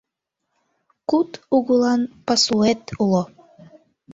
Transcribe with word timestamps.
Куд 1.09 1.31
угылан 1.55 2.01
пасуэт 2.25 2.81
уло 3.03 3.23